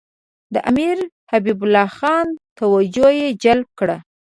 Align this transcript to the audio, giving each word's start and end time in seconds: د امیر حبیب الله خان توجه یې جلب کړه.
د 0.53 0.55
امیر 0.69 0.97
حبیب 1.31 1.59
الله 1.63 1.89
خان 1.97 2.27
توجه 2.59 3.07
یې 3.19 3.27
جلب 3.43 3.67
کړه. 3.79 3.97